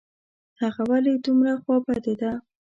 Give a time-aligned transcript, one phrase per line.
[0.61, 2.31] هغه ولي دومره خوابدې ده؟